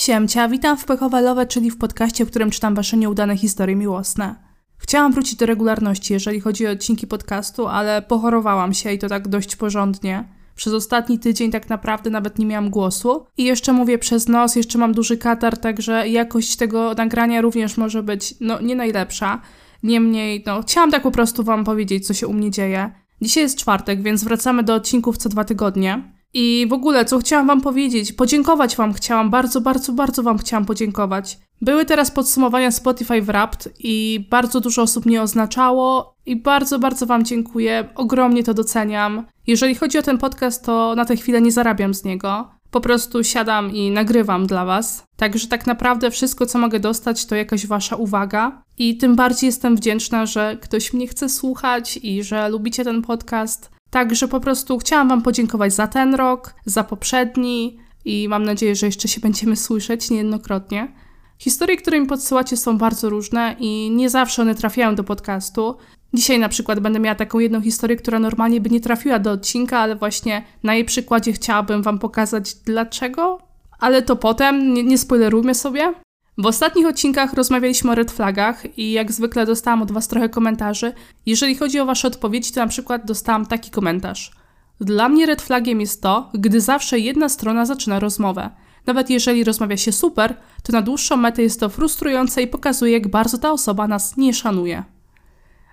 [0.00, 4.34] Siemcia, witam w Pechowalowe, czyli w podcaście, w którym czytam wasze nieudane historie miłosne.
[4.78, 9.28] Chciałam wrócić do regularności, jeżeli chodzi o odcinki podcastu, ale pochorowałam się i to tak
[9.28, 10.28] dość porządnie.
[10.54, 13.26] Przez ostatni tydzień tak naprawdę nawet nie miałam głosu.
[13.36, 18.02] I jeszcze mówię przez nos, jeszcze mam duży katar, także jakość tego nagrania również może
[18.02, 19.40] być, no, nie najlepsza.
[19.82, 22.90] Niemniej, no, chciałam tak po prostu wam powiedzieć, co się u mnie dzieje.
[23.22, 26.19] Dzisiaj jest czwartek, więc wracamy do odcinków co dwa tygodnie.
[26.34, 30.66] I w ogóle, co chciałam Wam powiedzieć, podziękować Wam chciałam, bardzo, bardzo, bardzo Wam chciałam
[30.66, 31.38] podziękować.
[31.60, 37.24] Były teraz podsumowania Spotify Wrapped i bardzo dużo osób mnie oznaczało i bardzo, bardzo Wam
[37.24, 39.26] dziękuję, ogromnie to doceniam.
[39.46, 42.50] Jeżeli chodzi o ten podcast, to na tę chwilę nie zarabiam z niego.
[42.70, 45.04] Po prostu siadam i nagrywam dla Was.
[45.16, 48.62] Także tak naprawdę wszystko, co mogę dostać, to jakaś Wasza uwaga.
[48.78, 53.70] I tym bardziej jestem wdzięczna, że ktoś mnie chce słuchać i że lubicie ten podcast.
[53.90, 58.86] Także po prostu chciałam Wam podziękować za ten rok, za poprzedni i mam nadzieję, że
[58.86, 60.92] jeszcze się będziemy słyszeć niejednokrotnie.
[61.38, 65.76] Historie, które mi podsyłacie są bardzo różne i nie zawsze one trafiają do podcastu.
[66.14, 69.78] Dzisiaj na przykład będę miała taką jedną historię, która normalnie by nie trafiła do odcinka,
[69.78, 73.38] ale właśnie na jej przykładzie chciałabym Wam pokazać dlaczego.
[73.78, 75.94] Ale to potem, nie, nie spoilerujmy sobie.
[76.40, 80.92] W ostatnich odcinkach rozmawialiśmy o red flagach i jak zwykle dostałam od Was trochę komentarzy.
[81.26, 84.32] Jeżeli chodzi o Wasze odpowiedzi, to na przykład dostałam taki komentarz.
[84.80, 88.50] Dla mnie red flagiem jest to, gdy zawsze jedna strona zaczyna rozmowę.
[88.86, 93.08] Nawet jeżeli rozmawia się super, to na dłuższą metę jest to frustrujące i pokazuje, jak
[93.08, 94.84] bardzo ta osoba nas nie szanuje.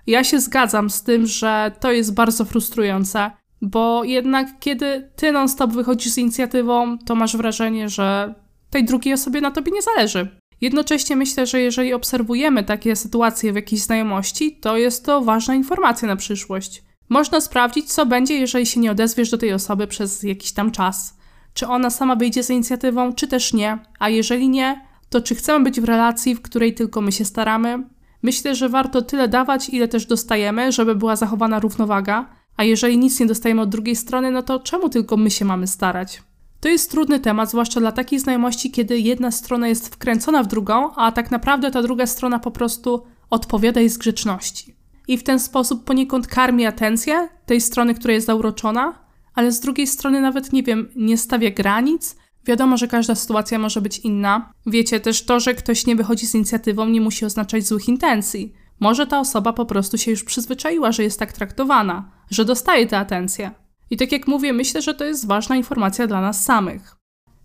[0.06, 3.30] Ja się zgadzam z tym, że to jest bardzo frustrujące,
[3.62, 8.34] bo jednak kiedy ty non-stop wychodzisz z inicjatywą, to masz wrażenie, że
[8.70, 10.38] tej drugiej osobie na tobie nie zależy.
[10.60, 16.08] Jednocześnie myślę, że jeżeli obserwujemy takie sytuacje w jakiejś znajomości, to jest to ważna informacja
[16.08, 16.82] na przyszłość.
[17.08, 21.18] Można sprawdzić, co będzie, jeżeli się nie odezwiesz do tej osoby przez jakiś tam czas.
[21.54, 25.64] Czy ona sama wyjdzie z inicjatywą, czy też nie, a jeżeli nie, to czy chcemy
[25.64, 27.84] być w relacji, w której tylko my się staramy?
[28.22, 33.20] Myślę, że warto tyle dawać, ile też dostajemy, żeby była zachowana równowaga, a jeżeli nic
[33.20, 36.22] nie dostajemy od drugiej strony, no to czemu tylko my się mamy starać?
[36.60, 40.94] To jest trudny temat, zwłaszcza dla takich znajomości, kiedy jedna strona jest wkręcona w drugą,
[40.94, 44.76] a tak naprawdę ta druga strona po prostu odpowiada jej z grzeczności.
[45.08, 48.98] I w ten sposób poniekąd karmi atencję tej strony, która jest zauroczona,
[49.34, 52.16] ale z drugiej strony nawet, nie wiem, nie stawia granic.
[52.44, 54.52] Wiadomo, że każda sytuacja może być inna.
[54.66, 58.52] Wiecie też to, że ktoś nie wychodzi z inicjatywą, nie musi oznaczać złych intencji.
[58.80, 62.98] Może ta osoba po prostu się już przyzwyczaiła, że jest tak traktowana, że dostaje tę
[62.98, 63.50] atencję.
[63.90, 66.96] I tak jak mówię, myślę, że to jest ważna informacja dla nas samych.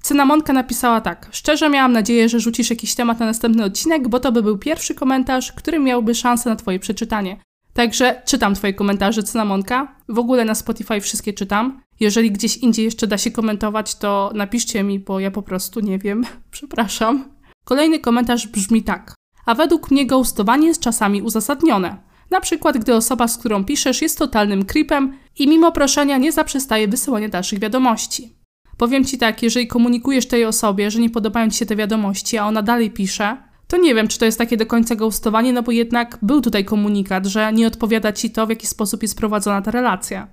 [0.02, 1.30] Cynamonka napisała tak.
[1.32, 4.96] Szczerze miałam nadzieję, że rzucisz jakiś temat na następny odcinek, bo to by był pierwszy
[4.96, 7.38] komentarz, który miałby szansę na twoje przeczytanie.
[7.74, 9.96] Także czytam twoje komentarze, Cynamonka.
[10.10, 11.82] W ogóle na Spotify wszystkie czytam.
[12.00, 16.00] Jeżeli gdzieś indziej jeszcze da się komentować, to napiszcie mi, bo ja po prostu nie
[16.00, 16.26] wiem.
[16.52, 17.26] Przepraszam.
[17.66, 19.16] Kolejny komentarz brzmi tak.
[19.46, 21.98] A według mnie ghostowanie jest czasami uzasadnione.
[22.34, 26.88] Na przykład, gdy osoba, z którą piszesz, jest totalnym creepem i mimo proszenia nie zaprzestaje
[26.88, 28.34] wysyłania dalszych wiadomości.
[28.78, 32.48] Powiem ci tak, jeżeli komunikujesz tej osobie, że nie podobają ci się te wiadomości, a
[32.48, 35.72] ona dalej pisze, to nie wiem, czy to jest takie do końca ghostowanie, no bo
[35.72, 39.72] jednak był tutaj komunikat, że nie odpowiada ci to, w jaki sposób jest prowadzona ta
[39.72, 40.28] relacja.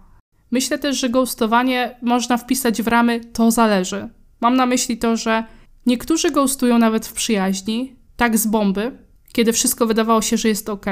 [0.50, 4.09] Myślę też, że ghostowanie można wpisać w ramy to zależy.
[4.41, 5.44] Mam na myśli to, że
[5.87, 8.99] niektórzy ghostują nawet w przyjaźni, tak z bomby,
[9.32, 10.87] kiedy wszystko wydawało się, że jest ok,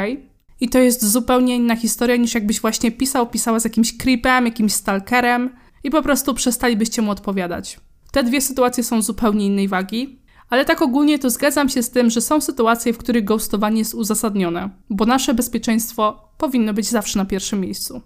[0.61, 4.73] i to jest zupełnie inna historia niż jakbyś właśnie pisał, pisała z jakimś creepem, jakimś
[4.73, 5.51] stalkerem
[5.85, 7.81] i po prostu przestalibyście mu odpowiadać.
[8.13, 12.11] Te dwie sytuacje są zupełnie innej wagi, ale tak ogólnie to zgadzam się z tym,
[12.11, 17.25] że są sytuacje, w których ghostowanie jest uzasadnione, bo nasze bezpieczeństwo powinno być zawsze na
[17.25, 18.03] pierwszym miejscu.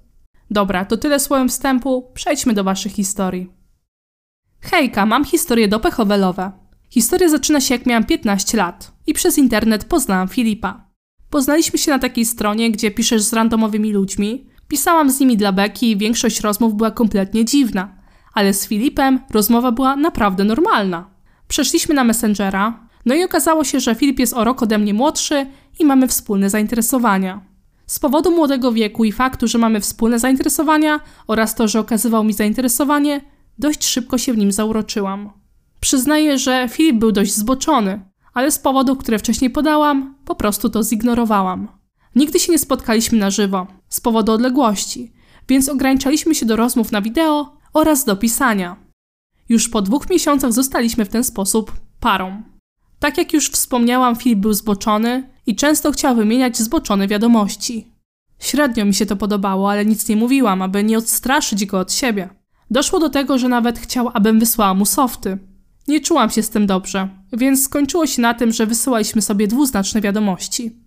[0.51, 3.51] Dobra, to tyle słowem wstępu, przejdźmy do waszych historii.
[4.61, 6.53] Hejka, mam historię dopechowelowe.
[6.91, 10.92] Historia zaczyna się jak miałam 15 lat i przez internet poznałam Filipa.
[11.33, 14.47] Poznaliśmy się na takiej stronie, gdzie piszesz z randomowymi ludźmi.
[14.69, 17.95] Pisałam z nimi dla beki i większość rozmów była kompletnie dziwna.
[18.35, 21.11] Ale z Filipem rozmowa była naprawdę normalna.
[21.49, 25.47] Przeszliśmy na Messengera, no i okazało się, że Filip jest o rok ode mnie młodszy
[25.79, 27.41] i mamy wspólne zainteresowania.
[27.87, 32.33] Z powodu młodego wieku i faktu, że mamy wspólne zainteresowania oraz to, że okazywał mi
[32.33, 33.21] zainteresowanie,
[33.59, 35.31] dość szybko się w nim zauroczyłam.
[35.81, 40.83] Przyznaję, że Filip był dość zboczony, ale z powodów, które wcześniej podałam, po prostu to
[40.83, 41.69] zignorowałam.
[42.15, 45.13] Nigdy się nie spotkaliśmy na żywo, z powodu odległości,
[45.49, 48.77] więc ograniczaliśmy się do rozmów na wideo oraz do pisania.
[49.49, 52.43] Już po dwóch miesiącach zostaliśmy w ten sposób parą.
[52.99, 57.93] Tak jak już wspomniałam, Filip był zboczony i często chciał wymieniać zboczone wiadomości.
[58.39, 62.29] Średnio mi się to podobało, ale nic nie mówiłam, aby nie odstraszyć go od siebie.
[62.71, 65.39] Doszło do tego, że nawet chciał, abym wysłała mu softy.
[65.89, 70.01] Nie czułam się z tym dobrze, więc skończyło się na tym, że wysyłaliśmy sobie dwuznaczne
[70.01, 70.83] wiadomości.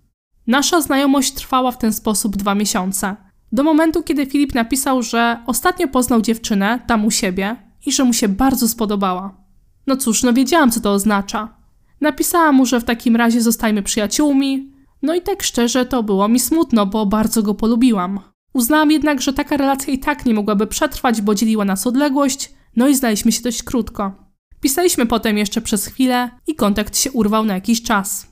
[0.47, 3.15] Nasza znajomość trwała w ten sposób dwa miesiące.
[3.51, 7.55] Do momentu, kiedy Filip napisał, że ostatnio poznał dziewczynę tam u siebie
[7.85, 9.45] i że mu się bardzo spodobała.
[9.87, 11.57] No cóż, no wiedziałam, co to oznacza.
[12.01, 14.71] Napisałam mu, że w takim razie zostajmy przyjaciółmi.
[15.01, 18.19] No i tak szczerze, to było mi smutno, bo bardzo go polubiłam.
[18.53, 22.87] Uznałam jednak, że taka relacja i tak nie mogłaby przetrwać, bo dzieliła nas odległość, no
[22.87, 24.24] i znaliśmy się dość krótko.
[24.61, 28.27] Pisaliśmy potem jeszcze przez chwilę i kontakt się urwał na jakiś czas.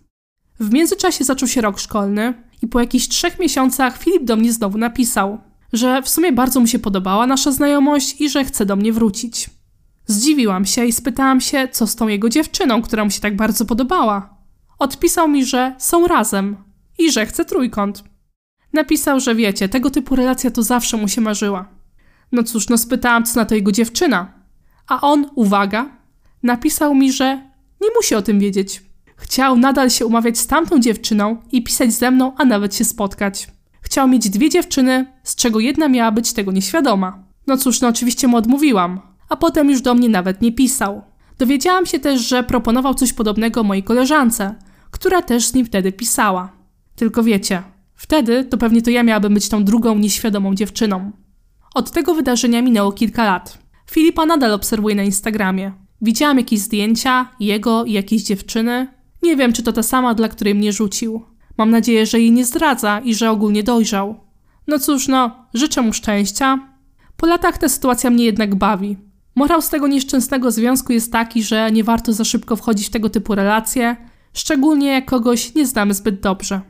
[0.59, 4.77] W międzyczasie zaczął się rok szkolny i po jakichś trzech miesiącach Filip do mnie znowu
[4.77, 5.41] napisał,
[5.73, 9.49] że w sumie bardzo mu się podobała nasza znajomość i że chce do mnie wrócić.
[10.05, 13.65] Zdziwiłam się i spytałam się, co z tą jego dziewczyną, która mu się tak bardzo
[13.65, 14.37] podobała.
[14.79, 16.57] Odpisał mi, że są razem
[16.97, 18.03] i że chce trójkąt.
[18.73, 21.69] Napisał, że wiecie, tego typu relacja to zawsze mu się marzyła.
[22.31, 24.33] No cóż, no spytałam, co na to jego dziewczyna.
[24.87, 25.89] A on, uwaga,
[26.43, 27.35] napisał mi, że
[27.81, 28.83] nie musi o tym wiedzieć.
[29.15, 33.47] Chciał nadal się umawiać z tamtą dziewczyną i pisać ze mną, a nawet się spotkać.
[33.81, 37.23] Chciał mieć dwie dziewczyny, z czego jedna miała być tego nieświadoma.
[37.47, 41.01] No cóż, no oczywiście mu odmówiłam, a potem już do mnie nawet nie pisał.
[41.37, 44.55] Dowiedziałam się też, że proponował coś podobnego mojej koleżance,
[44.91, 46.51] która też z nim wtedy pisała.
[46.95, 47.63] Tylko wiecie,
[47.95, 51.11] wtedy to pewnie to ja miałabym być tą drugą nieświadomą dziewczyną.
[51.75, 53.57] Od tego wydarzenia minęło kilka lat.
[53.91, 55.82] Filipa nadal obserwuję na Instagramie.
[56.03, 58.87] Widziałam jakieś zdjęcia, jego i jakiejś dziewczyny.
[59.21, 61.25] Nie wiem, czy to ta sama, dla której mnie rzucił.
[61.57, 64.15] Mam nadzieję, że jej nie zdradza i że ogólnie dojrzał.
[64.67, 66.59] No cóż, no, życzę mu szczęścia.
[67.17, 68.97] Po latach ta sytuacja mnie jednak bawi.
[69.35, 73.09] Morał z tego nieszczęsnego związku jest taki, że nie warto za szybko wchodzić w tego
[73.09, 73.95] typu relacje,
[74.33, 76.61] szczególnie jak kogoś nie znamy zbyt dobrze.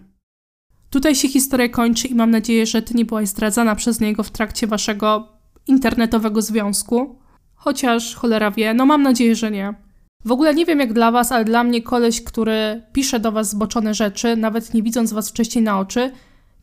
[0.89, 4.31] Tutaj się historia kończy i mam nadzieję, że ty nie byłaś zdradzana przez niego w
[4.31, 5.27] trakcie waszego
[5.67, 7.22] internetowego związku.
[7.55, 9.73] Chociaż cholera wie, no mam nadzieję, że nie.
[10.25, 13.49] W ogóle nie wiem jak dla was, ale dla mnie koleś, który pisze do was
[13.49, 16.11] zboczone rzeczy, nawet nie widząc was wcześniej na oczy,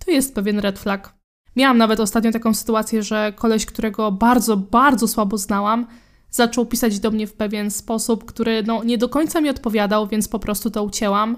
[0.04, 1.14] to jest pewien red flag.
[1.56, 5.86] Miałam nawet ostatnio taką sytuację, że koleś, którego bardzo, bardzo słabo znałam,
[6.30, 10.28] zaczął pisać do mnie w pewien sposób, który no, nie do końca mi odpowiadał, więc
[10.28, 11.36] po prostu to ucięłam.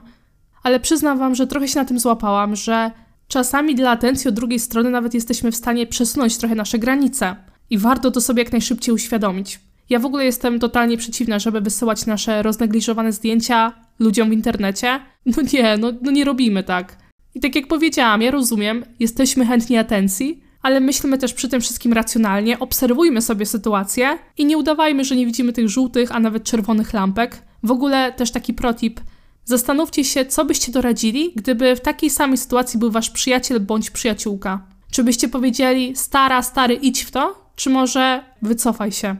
[0.62, 2.90] Ale przyznam wam, że trochę się na tym złapałam, że
[3.28, 7.36] czasami dla atencji od drugiej strony nawet jesteśmy w stanie przesunąć trochę nasze granice.
[7.72, 9.60] I warto to sobie jak najszybciej uświadomić.
[9.90, 15.00] Ja w ogóle jestem totalnie przeciwna, żeby wysyłać nasze roznegliżowane zdjęcia ludziom w internecie.
[15.26, 16.96] No nie, no, no nie robimy tak.
[17.34, 21.92] I tak jak powiedziałam, ja rozumiem, jesteśmy chętni atencji, ale myślmy też przy tym wszystkim
[21.92, 26.92] racjonalnie, obserwujmy sobie sytuację i nie udawajmy, że nie widzimy tych żółtych, a nawet czerwonych
[26.92, 27.42] lampek.
[27.62, 29.00] W ogóle też taki protip.
[29.44, 34.66] Zastanówcie się, co byście doradzili, gdyby w takiej samej sytuacji był wasz przyjaciel bądź przyjaciółka.
[34.90, 37.41] Czy byście powiedzieli, stara, stary, idź w to?
[37.56, 39.16] Czy może wycofaj się?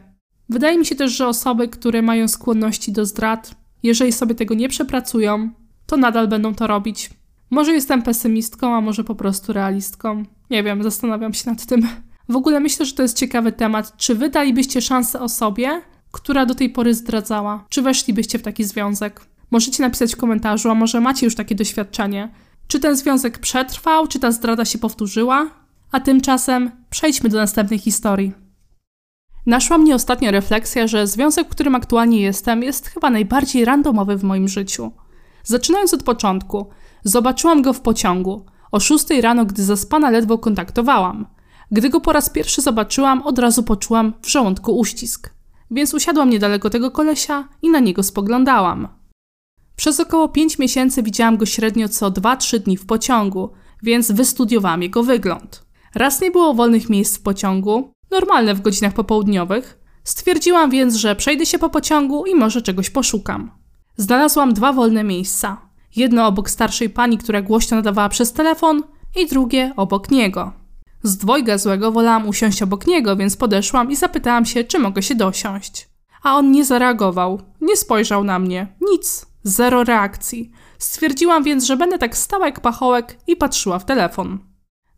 [0.49, 4.69] Wydaje mi się też, że osoby, które mają skłonności do zdrad, jeżeli sobie tego nie
[4.69, 5.49] przepracują,
[5.85, 7.09] to nadal będą to robić.
[7.49, 10.23] Może jestem pesymistką, a może po prostu realistką.
[10.49, 11.87] Nie wiem, zastanawiam się nad tym.
[12.29, 13.97] W ogóle myślę, że to jest ciekawy temat.
[13.97, 15.81] Czy wy dalibyście szansę osobie,
[16.11, 17.65] która do tej pory zdradzała?
[17.69, 19.21] Czy weszlibyście w taki związek?
[19.51, 22.31] Możecie napisać w komentarzu, a może macie już takie doświadczenie.
[22.67, 25.49] Czy ten związek przetrwał, czy ta zdrada się powtórzyła?
[25.93, 28.33] A tymczasem przejdźmy do następnej historii.
[29.45, 34.23] Naszła mnie ostatnia refleksja, że związek, w którym aktualnie jestem, jest chyba najbardziej randomowy w
[34.23, 34.91] moim życiu.
[35.43, 36.69] Zaczynając od początku,
[37.03, 38.45] zobaczyłam go w pociągu.
[38.71, 41.27] O 6 rano, gdy zaspana ledwo kontaktowałam.
[41.71, 45.33] Gdy go po raz pierwszy zobaczyłam, od razu poczułam w żołądku uścisk.
[45.71, 48.87] Więc usiadłam niedaleko tego kolesia i na niego spoglądałam.
[49.75, 53.49] Przez około 5 miesięcy widziałam go średnio co 2-3 dni w pociągu,
[53.83, 55.62] więc wystudiowałam jego wygląd.
[55.95, 59.79] Raz nie było wolnych miejsc w pociągu, normalne w godzinach popołudniowych.
[60.03, 63.51] Stwierdziłam więc, że przejdę się po pociągu i może czegoś poszukam.
[63.97, 65.61] Znalazłam dwa wolne miejsca.
[65.95, 68.83] Jedno obok starszej pani, która głośno nadawała przez telefon,
[69.15, 70.53] i drugie obok niego.
[71.03, 75.15] Z dwojga złego wolałam usiąść obok niego, więc podeszłam i zapytałam się, czy mogę się
[75.15, 75.89] dosiąść.
[76.23, 80.51] A on nie zareagował, nie spojrzał na mnie, nic, zero reakcji.
[80.77, 84.52] Stwierdziłam więc, że będę tak stała jak pachołek i patrzyła w telefon.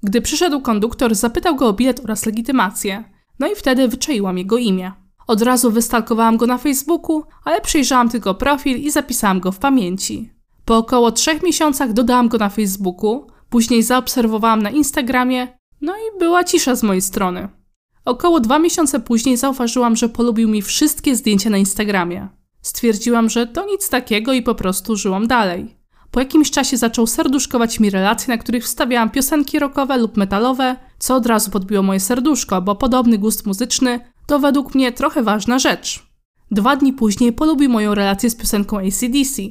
[0.06, 3.04] Gdy przyszedł konduktor, zapytał go o bilet oraz legitymację.
[3.40, 4.92] No i wtedy wyczaiłam jego imię.
[5.28, 10.30] Od razu wystalkowałam go na Facebooku, ale przejrzałam tylko profil i zapisałam go w pamięci.
[10.66, 15.48] Po około trzech miesiącach dodałam go na Facebooku, później zaobserwowałam na Instagramie,
[15.82, 17.50] no i była cisza z mojej strony.
[18.06, 22.28] Około dwa miesiące później zauważyłam, że polubił mi wszystkie zdjęcia na Instagramie.
[22.62, 25.75] Stwierdziłam, że to nic takiego i po prostu żyłam dalej.
[26.16, 31.16] Po jakimś czasie zaczął serduszkować mi relacje, na których wstawiałam piosenki rockowe lub metalowe, co
[31.16, 36.04] od razu podbiło moje serduszko, bo podobny gust muzyczny to według mnie trochę ważna rzecz.
[36.52, 39.42] Dwa dni później polubił moją relację z piosenką ACDC,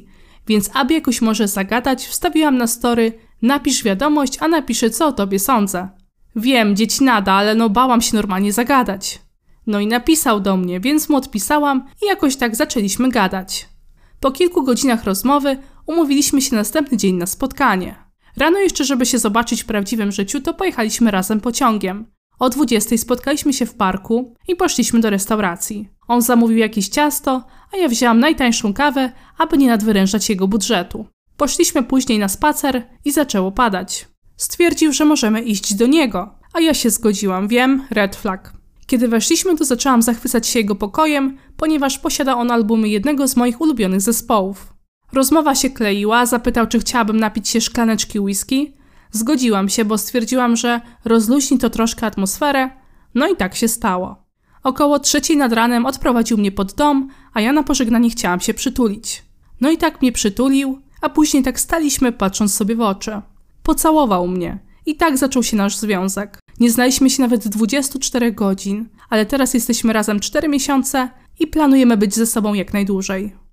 [0.47, 5.39] więc aby jakoś może zagadać, wstawiłam na story napisz wiadomość, a napiszę co o tobie
[5.39, 5.89] sądzę.
[6.35, 9.21] Wiem, dzieci nada, ale no bałam się normalnie zagadać.
[9.67, 13.67] No i napisał do mnie, więc mu odpisałam i jakoś tak zaczęliśmy gadać.
[14.19, 17.95] Po kilku godzinach rozmowy umówiliśmy się następny dzień na spotkanie.
[18.37, 22.05] Rano jeszcze, żeby się zobaczyć w prawdziwym życiu, to pojechaliśmy razem pociągiem.
[22.39, 25.89] O 20 spotkaliśmy się w parku i poszliśmy do restauracji.
[26.07, 31.05] On zamówił jakieś ciasto, a ja wzięłam najtańszą kawę, aby nie nadwyrężać jego budżetu.
[31.37, 34.07] Poszliśmy później na spacer i zaczęło padać.
[34.37, 38.53] Stwierdził, że możemy iść do niego, a ja się zgodziłam, wiem, red flag.
[38.87, 43.61] Kiedy weszliśmy, to zaczęłam zachwycać się jego pokojem, ponieważ posiada on albumy jednego z moich
[43.61, 44.74] ulubionych zespołów.
[45.13, 48.73] Rozmowa się kleiła, zapytał, czy chciałabym napić się szklaneczki whisky.
[49.11, 52.69] Zgodziłam się, bo stwierdziłam, że rozluźni to troszkę atmosferę,
[53.15, 54.25] no i tak się stało.
[54.63, 59.23] Około trzeciej nad ranem odprowadził mnie pod dom, a ja na pożegnanie chciałam się przytulić.
[59.61, 63.21] No i tak mnie przytulił, a później tak staliśmy patrząc sobie w oczy.
[63.63, 66.39] Pocałował mnie i tak zaczął się nasz związek.
[66.59, 71.09] Nie znaliśmy się nawet 24 godzin, ale teraz jesteśmy razem 4 miesiące
[71.39, 73.44] i planujemy być ze sobą jak najdłużej.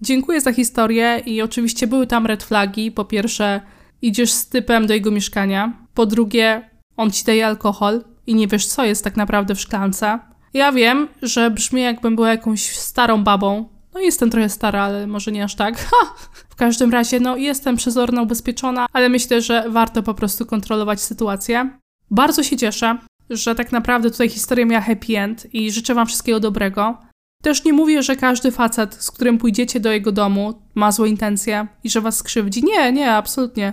[0.00, 2.92] Dziękuję za historię i oczywiście były tam red flagi.
[2.92, 3.60] Po pierwsze,
[4.02, 5.72] idziesz z typem do jego mieszkania.
[5.94, 10.18] Po drugie, on ci daje alkohol i nie wiesz, co jest tak naprawdę w szklance.
[10.54, 13.68] Ja wiem, że brzmi jakbym była jakąś starą babą.
[13.94, 15.78] No jestem trochę stara, ale może nie aż tak.
[15.90, 16.14] Ha!
[16.48, 21.78] W każdym razie, no jestem przezorna, ubezpieczona, ale myślę, że warto po prostu kontrolować sytuację.
[22.10, 22.98] Bardzo się cieszę,
[23.30, 26.98] że tak naprawdę tutaj historia miała happy end i życzę Wam wszystkiego dobrego.
[27.46, 31.66] Też nie mówię, że każdy facet, z którym pójdziecie do jego domu, ma złe intencje
[31.84, 32.64] i że Was skrzywdzi.
[32.64, 33.72] Nie, nie, absolutnie.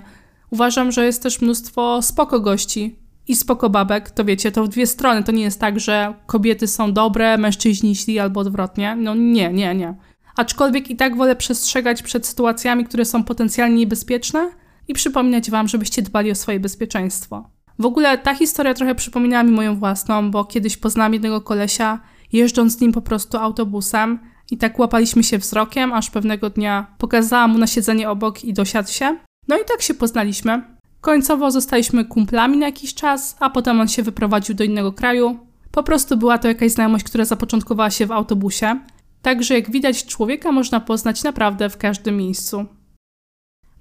[0.50, 4.12] Uważam, że jest też mnóstwo spoko gości i spoko babek.
[4.12, 5.24] To wiecie, to w dwie strony.
[5.24, 8.96] To nie jest tak, że kobiety są dobre, mężczyźni źli albo odwrotnie.
[8.96, 9.96] No nie, nie, nie.
[10.36, 14.51] Aczkolwiek i tak wolę przestrzegać przed sytuacjami, które są potencjalnie niebezpieczne
[14.88, 17.50] i przypominać Wam, żebyście dbali o swoje bezpieczeństwo.
[17.80, 22.00] W ogóle ta historia trochę przypominała mi moją własną, bo kiedyś poznałam jednego kolesia,
[22.33, 24.19] jeżdżąc z nim po prostu autobusem
[24.51, 28.89] i tak łapaliśmy się wzrokiem, aż pewnego dnia pokazałam mu na siedzenie obok i dosiadł
[28.89, 29.17] się.
[29.47, 30.61] No i tak się poznaliśmy.
[31.01, 35.39] Końcowo zostaliśmy kumplami na jakiś czas, a potem on się wyprowadził do innego kraju.
[35.71, 38.79] Po prostu była to jakaś znajomość, która zapoczątkowała się w autobusie.
[39.21, 42.65] Także jak widać, człowieka można poznać naprawdę w każdym miejscu.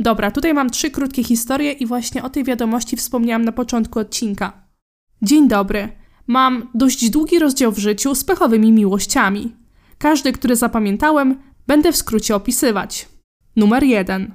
[0.00, 4.52] Dobra, tutaj mam trzy krótkie historie i właśnie o tej wiadomości wspomniałam na początku odcinka.
[5.23, 6.01] Dzień dobry.
[6.26, 9.57] Mam dość długi rozdział w życiu z pechowymi miłościami.
[9.99, 11.37] Każdy, który zapamiętałem,
[11.67, 13.09] będę w skrócie opisywać.
[13.57, 14.33] Numer 1.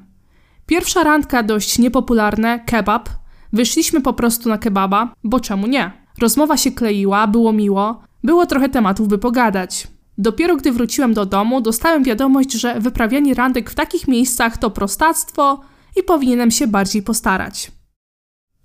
[0.66, 3.10] Pierwsza randka dość niepopularne, kebab.
[3.54, 5.92] Wyszliśmy po prostu na kebaba, bo czemu nie?
[6.22, 9.88] Rozmowa się kleiła, było miło, było trochę tematów, by pogadać.
[10.18, 15.62] Dopiero gdy wróciłem do domu, dostałem wiadomość, że wyprawianie randek w takich miejscach to prostactwo
[15.96, 17.72] i powinienem się bardziej postarać.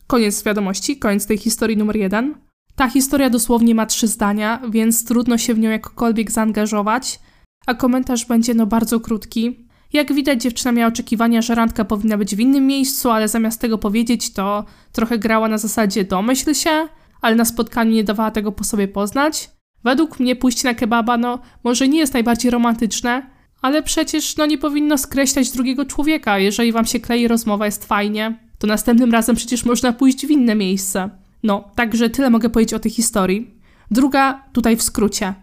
[0.07, 2.35] Koniec wiadomości, koniec tej historii numer jeden.
[2.77, 7.21] Ta historia dosłownie ma trzy zdania, więc trudno się w nią jakkolwiek zaangażować,
[7.67, 9.67] a komentarz będzie no bardzo krótki.
[9.93, 13.79] Jak widać, dziewczyna miała oczekiwania, że randka powinna być w innym miejscu, ale zamiast tego
[13.79, 16.89] powiedzieć, to trochę grała na zasadzie domyśl się,
[17.21, 19.51] ale na spotkaniu nie dawała tego po sobie poznać.
[19.85, 23.31] Według mnie pójście na kebaba, no, może nie jest najbardziej romantyczne,
[23.63, 26.39] ale przecież, no, nie powinno skreślać drugiego człowieka.
[26.39, 30.55] Jeżeli wam się klei rozmowa, jest fajnie, to następnym razem przecież można pójść w inne
[30.55, 31.11] miejsce.
[31.43, 33.59] No, także tyle mogę powiedzieć o tej historii.
[33.91, 35.35] Druga, tutaj w skrócie.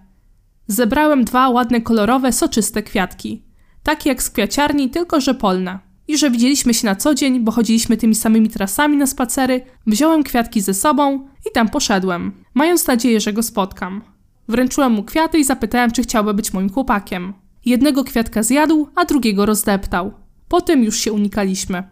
[0.68, 3.44] Zebrałem dwa ładne, kolorowe, soczyste kwiatki.
[3.84, 5.80] Takie jak z kwiaciarni, tylko że polne.
[6.08, 10.24] I że widzieliśmy się na co dzień, bo chodziliśmy tymi samymi trasami na spacery, wziąłem
[10.24, 14.02] kwiatki ze sobą i tam poszedłem, mając nadzieję, że go spotkam.
[14.48, 17.34] Wręczyłem mu kwiaty i zapytałem, czy chciałby być moim chłopakiem.
[17.66, 20.14] Jednego kwiatka zjadł, a drugiego rozdeptał.
[20.48, 21.84] Potem już się unikaliśmy.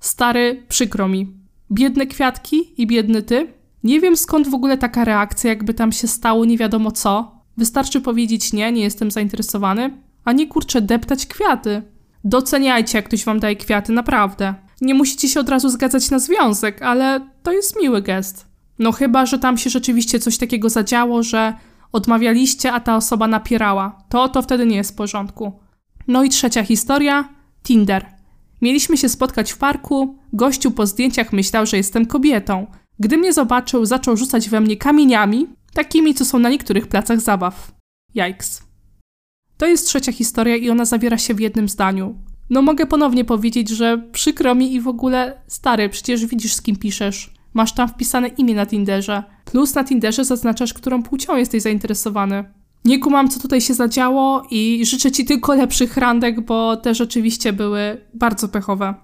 [0.00, 1.43] Stary, przykro mi.
[1.74, 3.52] Biedne kwiatki i biedny ty?
[3.84, 7.40] Nie wiem skąd w ogóle taka reakcja, jakby tam się stało nie wiadomo co.
[7.56, 9.90] Wystarczy powiedzieć nie, nie jestem zainteresowany,
[10.24, 11.82] a nie kurczę deptać kwiaty.
[12.24, 14.54] Doceniajcie, jak ktoś wam daje kwiaty, naprawdę.
[14.80, 18.46] Nie musicie się od razu zgadzać na związek, ale to jest miły gest.
[18.78, 21.54] No chyba, że tam się rzeczywiście coś takiego zadziało, że
[21.92, 24.04] odmawialiście, a ta osoba napierała.
[24.08, 25.52] To to wtedy nie jest w porządku.
[26.08, 27.28] No i trzecia historia
[27.62, 28.13] Tinder.
[28.64, 30.18] Mieliśmy się spotkać w parku.
[30.32, 32.66] Gościu po zdjęciach myślał, że jestem kobietą.
[32.98, 37.72] Gdy mnie zobaczył, zaczął rzucać we mnie kamieniami, takimi, co są na niektórych placach zabaw.
[38.14, 38.62] Yikes.
[39.56, 42.18] To jest trzecia historia i ona zawiera się w jednym zdaniu.
[42.50, 46.76] No mogę ponownie powiedzieć, że przykro mi i w ogóle stary, przecież widzisz z kim
[46.76, 47.34] piszesz.
[47.54, 49.22] Masz tam wpisane imię na Tinderze.
[49.44, 52.44] Plus na Tinderze zaznaczasz, którą płcią jesteś zainteresowany.
[52.84, 57.52] Nie kumam, co tutaj się zadziało i życzę Ci tylko lepszych randek, bo te rzeczywiście
[57.52, 58.94] były bardzo pechowe.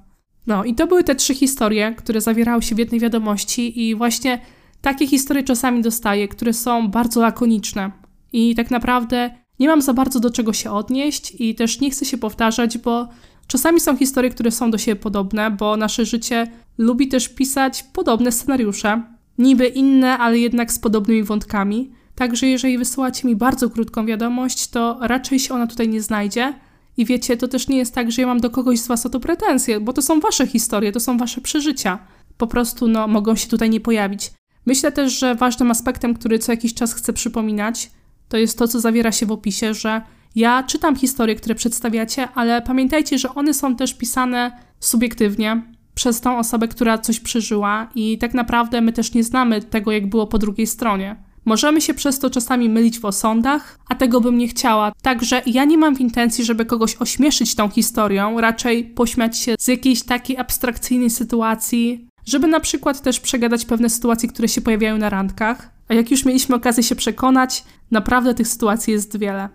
[0.47, 4.41] No i to były te trzy historie, które zawierały się w jednej wiadomości i właśnie
[4.81, 7.91] takie historie czasami dostaję, które są bardzo lakoniczne.
[8.33, 12.05] I tak naprawdę nie mam za bardzo do czego się odnieść i też nie chcę
[12.05, 13.09] się powtarzać, bo
[13.47, 16.47] czasami są historie, które są do siebie podobne, bo nasze życie
[16.79, 19.03] lubi też pisać podobne scenariusze,
[19.39, 22.00] niby inne, ale jednak z podobnymi wątkami.
[22.21, 26.55] Także jeżeli wysyłacie mi bardzo krótką wiadomość, to raczej się ona tutaj nie znajdzie.
[26.97, 29.11] I wiecie, to też nie jest tak, że ja mam do kogoś z was o
[29.11, 31.99] to pretensje, bo to są wasze historie, to są wasze przeżycia.
[32.37, 34.31] Po prostu, no, mogą się tutaj nie pojawić.
[34.67, 37.91] Myślę też, że ważnym aspektem, który co jakiś czas chcę przypominać,
[38.29, 40.03] to jest to, co zawiera się w opisie, że
[40.35, 45.63] ja czytam historie, które przedstawiacie, ale pamiętajcie, że one są też pisane subiektywnie
[45.95, 50.07] przez tą osobę, która coś przeżyła i tak naprawdę my też nie znamy tego, jak
[50.09, 51.30] było po drugiej stronie.
[51.51, 54.93] Możemy się przez to czasami mylić w osądach, a tego bym nie chciała.
[55.03, 59.69] Także ja nie mam w intencji, żeby kogoś ośmieszyć tą historią, raczej pośmiać się z
[59.69, 65.11] jakiejś takiej abstrakcyjnej sytuacji, żeby na przykład też przegadać pewne sytuacje, które się pojawiają na
[65.11, 65.71] randkach.
[65.89, 69.49] A jak już mieliśmy okazję się przekonać, naprawdę tych sytuacji jest wiele.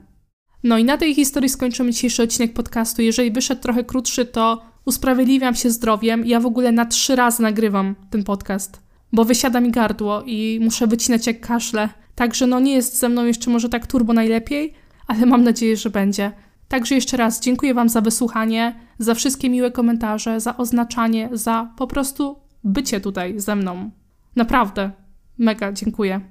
[0.63, 3.01] No i na tej historii skończymy dzisiejszy odcinek podcastu.
[3.01, 6.25] Jeżeli wyszedł trochę krótszy, to usprawiedliwiam się zdrowiem.
[6.25, 8.84] Ja w ogóle na trzy razy nagrywam ten podcast,
[9.15, 11.89] bo wysiada mi gardło i muszę wycinać jak kaszle.
[12.15, 14.73] Także no nie jest ze mną jeszcze może tak turbo najlepiej,
[15.07, 16.31] ale mam nadzieję, że będzie.
[16.67, 21.87] Także jeszcze raz dziękuję Wam za wysłuchanie, za wszystkie miłe komentarze, za oznaczanie, za po
[21.87, 23.91] prostu bycie tutaj ze mną.
[24.35, 24.91] Naprawdę,
[25.37, 26.21] mega dziękuję.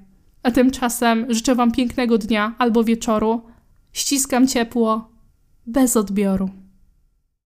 [0.43, 3.41] A tymczasem życzę Wam pięknego dnia albo wieczoru.
[3.93, 5.11] Ściskam ciepło,
[5.65, 6.49] bez odbioru.